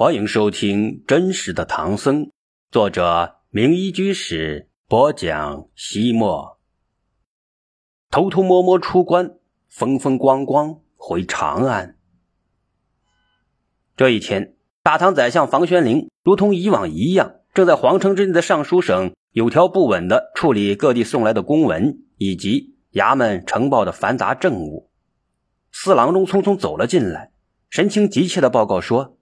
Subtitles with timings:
[0.00, 2.26] 欢迎收听《真实的唐僧》，
[2.70, 5.66] 作者名医居士播讲。
[5.74, 6.60] 西莫
[8.08, 9.34] 偷偷摸摸出关，
[9.68, 11.96] 风风光光回长安。
[13.96, 14.54] 这一天，
[14.84, 24.92] 大唐宰相房玄龄如同以往一样，正在皇城之内的尚书省有条不紊的处理各地送来的公文以及衙门呈报的繁杂政务。
[25.72, 27.32] 四郎中匆匆走了进来，
[27.68, 29.17] 神情急切的报告说。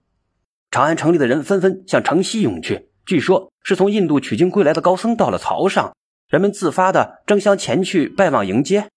[0.69, 5.95] 长安城里的人纷纷向城西涌去，据说是从印度取经归来的高僧到了曹上，
[6.27, 8.89] 人们自发的争相前去拜望迎接。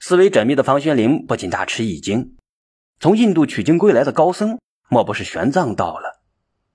[0.00, 2.36] 思维缜密的房玄龄不禁大吃一惊：
[2.98, 6.20] 从印度取经归来的高僧，莫不是玄奘到了？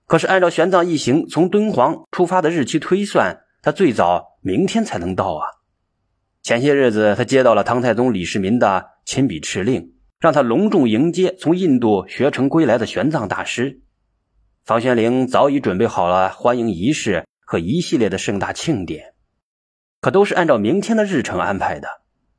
[0.05, 5.48] 可是按照玄奘一行从敦煌出发的日期推算，他最早明天才能到啊！
[6.44, 9.95] 前些日子，他接到了唐太宗李世民的亲笔敕令。
[10.20, 13.82] 让他隆重迎接从印度学成归来的玄奘大师。
[14.64, 19.13] 房玄龄早已准备好了欢迎仪式和一系列的盛大庆典，
[20.02, 21.88] 可都是按照明天的日程安排的。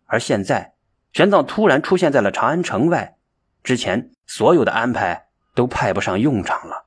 [0.07, 0.75] 而现在，
[1.13, 3.17] 玄奘突然出现在了长安城外，
[3.63, 6.87] 之前所有的安排都派不上用场了。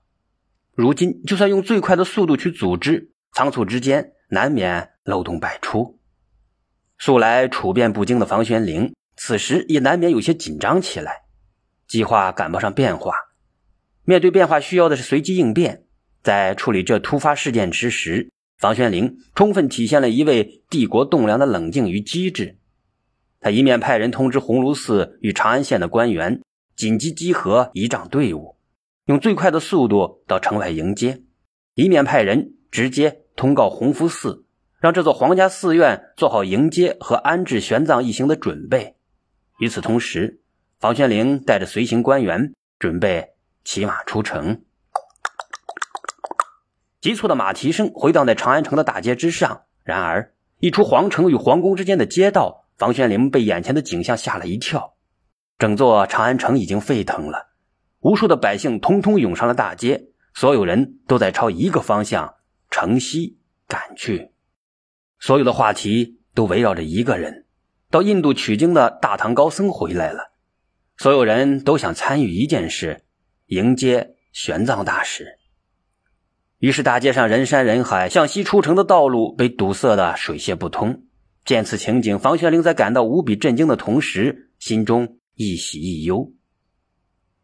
[0.74, 6.00] 如今，就算用最快的速度去组织，仓促之间难免漏洞百出。
[6.98, 8.94] 素来处变不惊的房玄龄。
[9.22, 11.24] 此时也难免有些紧张起来，
[11.90, 13.14] 计划赶不上变化。
[14.06, 15.84] 面对变化，需要的是随机应变。
[16.24, 22.58] 在处理这突发事件之时，房玄龄充分体现了一位帝国栋梁的冷静与机智。
[23.42, 26.42] 他一面派人通知鸿胪寺与长安县的官员，
[26.78, 28.56] 紧急集合仪仗队伍，
[29.06, 31.24] 用最快的速度到城外迎接；
[31.76, 34.46] 一面派人直接通告鸿福寺，
[34.80, 38.96] 让这座皇家寺院做好迎接和安置玄奘一行的准备。
[39.60, 40.40] 与此同时，
[40.80, 43.34] 房玄龄带着随行官员准备
[43.66, 44.64] 骑马出城。
[47.02, 49.64] 急促的马蹄声回荡在长安城的大街之上。
[49.84, 54.96] 然而，一出皇城与皇宫之间的街道，房玄龄被眼前的景象吓了一跳。
[55.58, 57.50] 整座长安城已经沸腾了，
[58.00, 62.36] 无数的百姓通通涌上了大街，所有人都在朝一个方向——
[62.72, 64.32] 城西赶去。
[65.20, 67.46] 所有的话题都围绕着一个人。
[67.92, 70.32] 到印度取经的大唐高僧回来了，
[70.98, 73.04] 所有人都想参与一件事，
[73.48, 75.40] 迎接玄奘大师。
[76.60, 81.04] 于是大街上人山人海，向西出城的道路被堵塞的水泄不通。
[81.46, 86.32] 见此情景，房玄龄在感到无比震惊的同时，心中一喜一忧。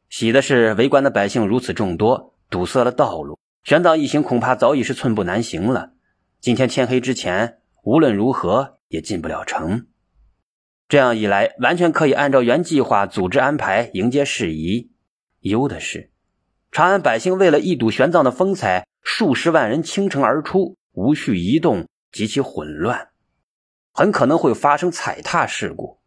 [0.10, 5.94] 喜的是围观的百姓如此众多，堵塞了道路，玄奘一行恐怕早已是寸步难行了。
[6.40, 9.88] 今天天黑之前，无论如何也进不了城。
[10.96, 14.92] 这样一来，完全可以按照原计划组织安排迎接事宜。
[15.42, 16.10] 忧的是，
[16.72, 23.10] 长安百姓为了一睹玄奘的风采，数十万人倾城而出，无序移动，极其混乱，
[23.92, 26.00] 很可能会发生踩踏事故，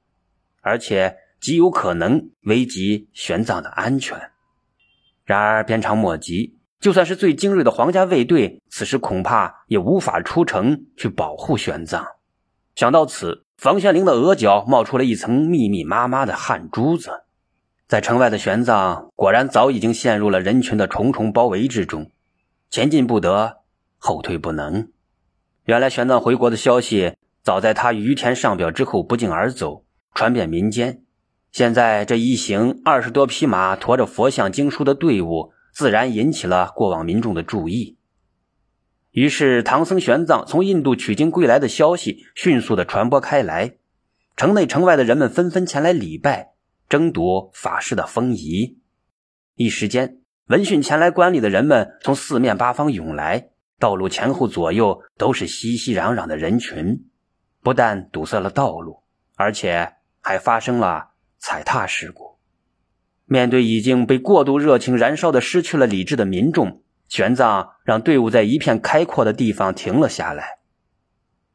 [0.62, 4.18] 而且极有可能危及玄奘的安全。
[5.26, 12.02] 然而鞭长莫及，就算是最精锐的皇家卫队，此时恐怕也无法出城去保护玄奘。
[12.74, 13.44] 想到此。
[13.58, 17.24] 房玄龄的额角冒出了一层密密麻麻的汗珠子，
[17.88, 22.12] 在城外的玄奘果然早已经陷入了人群的重重包围之中，
[22.70, 23.56] 前进不得，
[23.96, 24.88] 后退不能。
[25.64, 31.02] 原来玄奘回国的消息早在他于田上表之后不胫而走，传遍民间。
[31.50, 37.97] 现在这一行二十多匹马驮着佛像经书的队伍，自然引起了过往民众的注意。
[39.18, 43.74] 于是，唐僧玄奘从印度取经归来的消息迅速的传播开来，
[44.36, 46.50] 城内城外的人们纷纷前来礼拜，
[46.88, 48.78] 争夺法师的封仪。
[49.56, 53.48] 一时间，闻讯前来观礼的人们从四面八方涌来，
[53.80, 57.04] 道路前后左右都是熙熙攘攘的人群，
[57.60, 59.02] 不但堵塞了道路，
[59.34, 61.08] 而且还发生了
[61.38, 62.38] 踩踏事故。
[63.24, 66.84] 面对已经被过度热情燃烧的失去了理智的民众。
[67.08, 70.58] 玄奘让队伍在一片开阔的地方停了下来，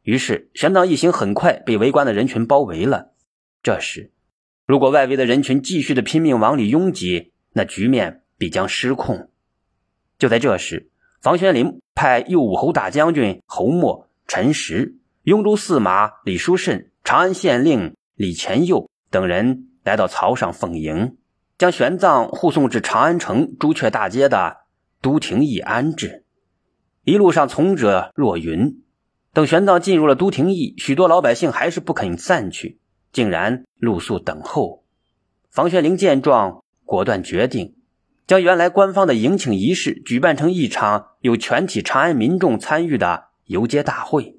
[0.02, 3.12] 于是玄奘一行很快被围观的人群包围了。
[3.62, 4.12] 这时，
[4.66, 9.30] 如果外围的人群继续的拼命往里拥挤，那局面必将失控。
[10.18, 10.90] 就在这时，
[11.22, 21.18] 房玄龄派右武侯大将军侯默、陈实、雍州司马李书慎、长安县令李乾佑等人来到曹上奉迎，
[21.58, 24.63] 将玄奘护送至长安城朱雀大街的。
[25.04, 26.24] 都亭驿安置，
[27.04, 28.82] 一路上从者若云。
[29.34, 32.80] 等玄奘进入了都亭驿，许多老百姓还是不肯散去，
[33.12, 34.86] 竟然露宿等候。
[35.52, 37.76] 房玄龄见状，果断决定
[38.26, 44.38] 将原来官方的迎请仪式举办成一场有全体长安民众参与的游街大会。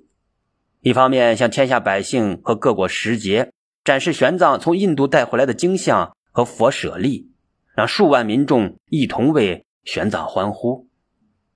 [0.81, 3.53] 一方面向天下百姓和各国使节
[3.85, 7.31] 展示玄奘从印度带回来的经像和佛舍利，
[7.75, 10.87] 让数万民众一同为玄奘欢呼；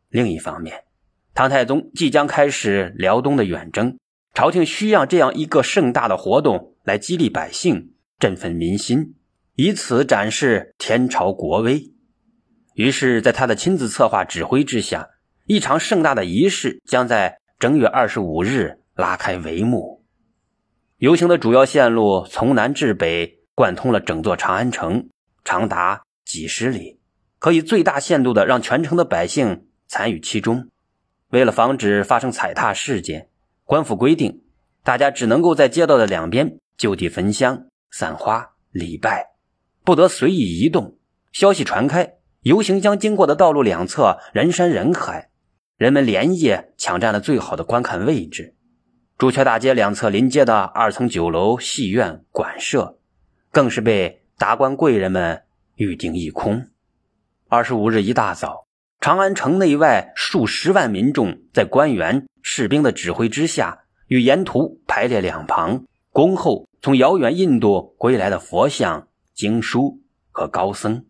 [0.08, 0.84] 另一方面，
[1.34, 3.98] 唐太宗即将开始辽东的远征，
[4.34, 9.14] 朝廷需要这样一个盛大的活动来激励百姓、振奋民心，
[9.54, 11.92] 以此展示天朝国威。
[12.74, 15.08] 于是，在他的亲自策划指挥之下，
[15.46, 18.78] 一场盛大的仪式将在正月二十五日。
[18.98, 20.02] 拉开帷幕，
[20.96, 25.08] 游行的主要线路从南至北贯通了整座长安城，
[25.44, 26.97] 长达几十里，
[27.38, 30.68] 可以最大限度的让全城的百姓参与其中。
[31.30, 33.28] 为了防止发生踩踏事件，
[33.64, 34.42] 官府规定，
[34.82, 39.32] 大家只能够在街道的两边就地焚香、散花、礼拜，
[39.84, 40.96] 不得随意移动。
[41.32, 45.28] 消息传开，游行将经过的道路两侧人山人海，
[45.76, 48.54] 人们连夜抢占了最好的观看位置。
[49.18, 52.98] 朱雀大街两侧临街的二层酒楼、戏院、馆舍，
[53.50, 55.42] 更是被达官贵人们
[55.74, 56.68] 预订一空。
[57.50, 58.66] 二十五日一大早，
[59.00, 69.98] 长安城内外数十万民众在官员、士兵的指挥之下，与沿途排列两旁，恭候从遥远印度归来的佛像、经书
[70.30, 71.06] 和高僧。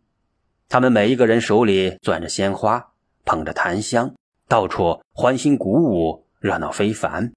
[0.68, 2.92] 他们每一个人手里攥着鲜花，
[3.24, 4.14] 捧着檀香，
[4.46, 7.32] 到处欢欣鼓舞，热闹非凡。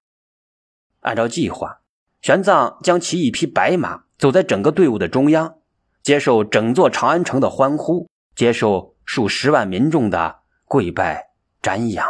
[1.00, 1.80] 按照计划，
[2.22, 5.56] 玄奘将骑一匹白马，走在整个队伍的中央，
[6.04, 11.32] 接受整座长安城的欢呼，接受数十万民众的跪拜
[11.62, 12.08] 瞻仰。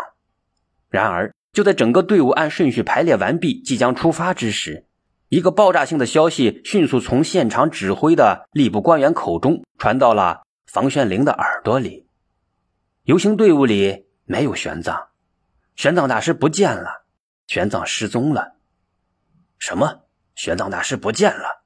[0.88, 4.86] 然而，就在整个队伍按顺序排列完毕，即将出发之时，
[5.27, 12.07] 一个爆炸性的消息迅速从现场指挥的吏部官员口中传到了房玄龄的耳朵里：
[13.06, 15.07] 游行队伍里没有玄奘，
[15.75, 17.06] 玄奘大师不见了，
[17.48, 18.57] 玄奘失踪了。
[19.57, 20.01] 什么？
[20.36, 21.63] 玄奘大师不见了！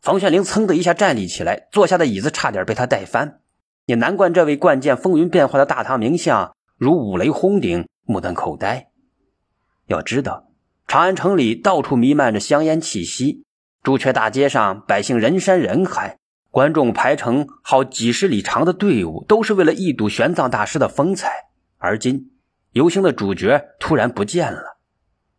[0.00, 3.40] 房玄龄噌的一下站立起来，坐下的椅子差点被他带翻。
[3.86, 8.88] 也难怪这位惯见风云变幻的大唐名相如五雷轰顶，目瞪口呆。
[9.86, 10.48] 要知道，
[10.88, 13.44] 长安城里到处弥漫着香烟气息，
[13.84, 16.18] 朱雀大街上百姓人山人海，
[16.50, 21.30] 观众排成好几十里长的队伍，都是为了一睹玄奘大师的风采。
[21.78, 22.32] 而今，
[22.72, 24.78] 游行的主角突然不见了。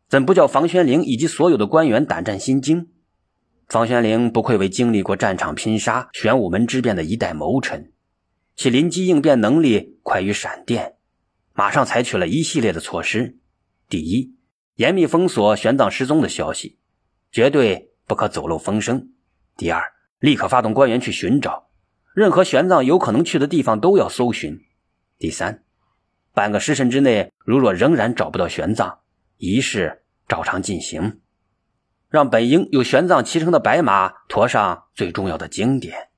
[0.07, 2.87] 怎不叫房玄龄以及所有的官员胆战心惊？
[3.67, 7.91] 房玄龄不愧为经历过战场拼杀、玄武门之变的一代谋臣，
[8.57, 10.95] 其临机应变能力快于闪电，
[11.53, 13.37] 马上采取了一系列的措施：
[13.87, 14.35] 第一，
[14.77, 16.79] 严密封锁玄奘失踪的消息，
[17.31, 19.09] 绝对不可走漏风声；
[19.55, 19.83] 第二，
[20.17, 21.69] 立刻发动官员去寻找，
[22.15, 24.55] 任何玄奘有可能去的地方都要搜寻；
[25.19, 25.63] 第三，
[26.33, 28.97] 半个时辰之内，如若仍然找不到玄奘，
[29.37, 31.21] 仪式照常进行，
[32.09, 36.09] 让本应有玄奘骑乘的白马驮上最重要的经典。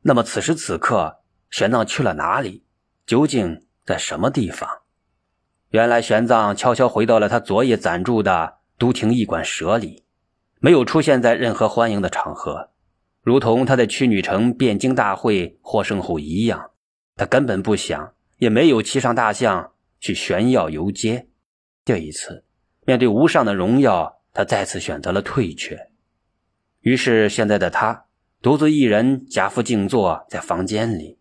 [0.00, 1.20] 那么此时此刻，
[1.54, 2.64] 玄奘去了哪里？
[3.06, 4.68] 究竟在什么地方？
[5.70, 10.02] 原来玄奘悄悄回到了他昨夜暂住的都亭驿馆舍里，
[10.58, 12.70] 没有出现在任何欢迎的场合，
[13.22, 16.72] 如同他在屈女城汴京大会获胜后一样，
[17.14, 21.28] 他根本不想，也没有骑上大象去炫耀游街。
[21.84, 22.44] 这一次，
[22.84, 25.92] 面对无上的荣耀，他再次选择了退却。
[26.80, 28.06] 于是，现在的他
[28.42, 31.16] 独自一人假伏静坐在房间里，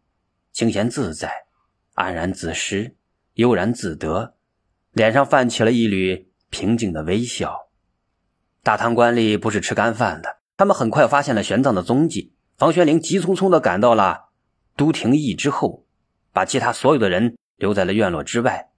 [0.54, 1.48] 清闲自在，
[1.96, 2.96] 安然自失，
[3.34, 4.36] 悠然自得，
[4.92, 7.72] 脸上泛起了一缕平静的微笑。
[8.62, 12.36] 大唐官吏不是吃干饭的，他们很快发现了玄奘的踪迹。
[12.56, 14.30] 房玄龄急匆匆地赶到了
[14.78, 15.88] 都亭驿之后，
[16.32, 18.70] 把其他所有的人留在了院落之外。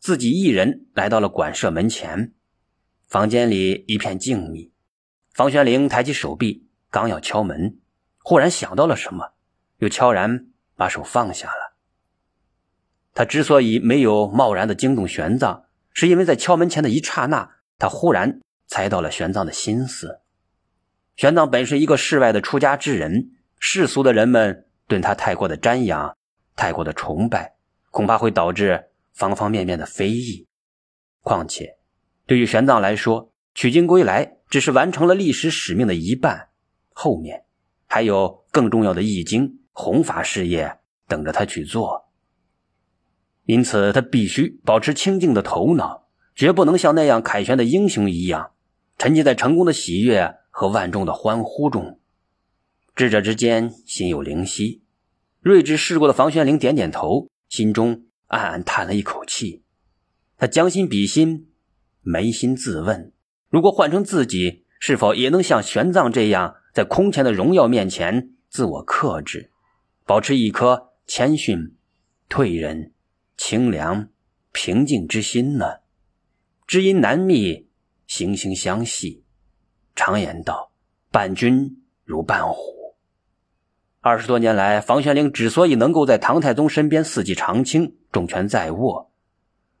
[0.00, 2.32] 自己一人来到了馆舍门前，
[3.06, 4.72] 房间里一片静谧。
[5.32, 7.78] 房玄龄抬起手臂，刚要敲门，
[8.18, 9.34] 忽然想到了什么，
[9.78, 10.48] 又悄然
[10.82, 11.76] 把手放下了。
[13.14, 15.62] 他之所以没有贸然的惊动玄奘，
[15.92, 17.48] 是因为在敲门前的一刹那，
[17.78, 20.18] 他忽然猜到了玄奘的心思。
[21.14, 26.16] 玄奘本是一个世外的出家之人，世俗的人们对他太过的瞻仰，
[26.56, 27.54] 太过的崇拜，
[27.92, 28.88] 恐怕会导致。
[29.14, 30.48] 方方面面的非议，
[31.20, 31.76] 况且，
[32.26, 36.48] 对于玄奘来说，取经归来只是完成了历史使命的一半，
[36.94, 37.44] 后面
[37.86, 42.08] 还有更重要的易经弘法事业等着他去做。
[43.44, 48.52] 因此，他必须保持清静的头脑，绝不能像那样凯旋的英雄一样，
[48.98, 51.98] 沉浸在成功的喜悦和万众的欢呼中。
[52.94, 54.82] 智者之间心有灵犀，
[55.40, 59.62] 睿智世故的房玄龄点点头，心中暗暗叹了一口气。
[60.36, 61.48] 他将心比心，
[62.04, 63.12] 扪心自问：
[63.48, 69.51] 如果换成自己，是否也能像玄奘这样，在空前的荣耀面前自我克制，
[70.04, 71.76] 保持一颗谦逊、
[72.28, 72.92] 退人、
[73.36, 74.08] 清凉、
[74.52, 75.80] 平静之心呢？
[76.66, 77.68] 知音难觅，
[78.08, 79.24] 惺惺相惜。
[79.94, 80.72] 常言道
[81.12, 82.96] ：“伴君如伴虎。”
[84.00, 89.12] 二十多年来，房玄龄之所以能够在唐太宗身边四季常青、重权在握，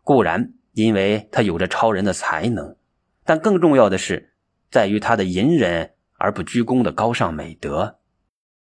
[0.02, 2.76] 固然因为他有着超人的才能，
[3.24, 4.34] 但更重要的是，
[4.70, 7.98] 在于他的隐忍而不居功的高尚美德。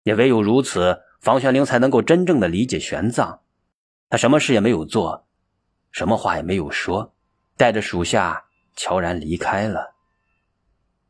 [0.03, 3.39] 也唯有如此，房玄龄才能够真正的理解玄奘。
[4.09, 5.27] 他什么事也没有做，
[5.91, 7.13] 什么话也没有说。
[7.57, 9.95] 带着属下悄然离开了。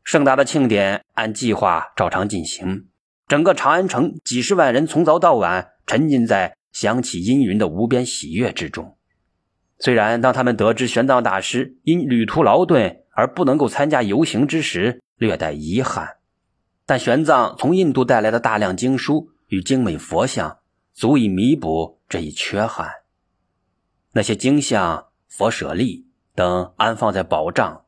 [0.02, 2.88] 盛大的庆典按计划照常进行，
[3.28, 8.96] 整个长安城几十万人从早到晚沉浸在响起阴云的无边喜悦之中。
[9.78, 16.16] 虽然当他们得知玄奘大师因旅途劳顿而不能够参加游行之时，略带遗憾，
[16.84, 20.58] 但玄奘从印度带来的大量经书与精美佛像，
[20.92, 22.90] 足以弥补这一缺憾。
[24.12, 26.06] 那些经像、佛舍利。
[26.32, 27.84] 等安放在宝帐、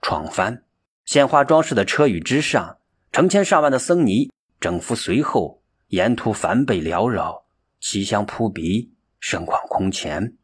[0.00, 0.62] 床幡、
[1.04, 2.78] 鲜花装饰的车舆之上，
[3.12, 7.44] 成千上万的僧尼整服随后，沿途梵贝缭绕，
[7.78, 10.36] 奇香扑鼻，盛况空前。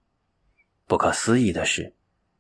[0.87, 1.95] 不可思议的是，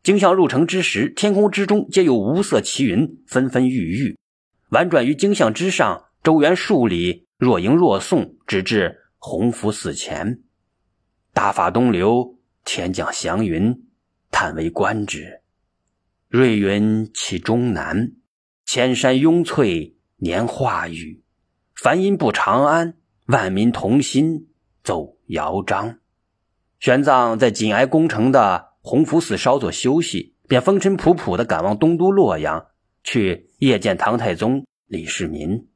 [0.04, 4.16] 经像入城之时，天空之中皆有无色奇云纷纷郁郁，
[4.68, 10.42] 婉转于经像之上，周圆数里，若迎若送，直至弘福寺前。
[11.32, 13.86] 大法东流，天降祥云。
[14.30, 15.40] 叹为观止，
[16.28, 18.12] 瑞云起终南，
[18.66, 21.24] 千山拥翠年化雨。
[21.74, 22.94] 梵音不长安，
[23.28, 24.48] 万民同心
[24.84, 25.98] 奏尧章。
[26.78, 32.66] 玄奘在紧挨宫城的弘福寺稍作休息，便风尘仆仆地赶往东都洛阳，
[33.02, 35.69] 去谒见唐太宗李世民。